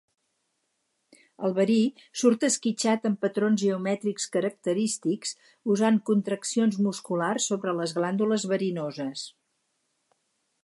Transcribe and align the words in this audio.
El 1.47 1.51
verí 1.57 1.75
surt 2.21 2.45
esquitxat 2.47 3.03
en 3.09 3.17
patrons 3.25 3.63
geomètrics 3.65 4.25
característics, 4.37 5.33
usant 5.75 5.99
contraccions 6.11 6.79
musculars 6.87 7.51
sobre 7.51 7.75
les 7.81 7.93
glàndules 7.99 8.47
verinoses. 8.55 9.27